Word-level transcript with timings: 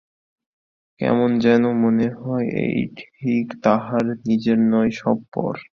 কেমন 0.99 1.29
যেন 1.39 1.63
মনে 1.83 2.07
হয় 2.15 2.47
এ 2.63 2.67
ঠিক 2.97 3.45
তাহার 3.63 4.05
নিজের 4.27 4.59
নয়, 4.71 4.91
সব 4.93 5.17
পর। 5.33 5.53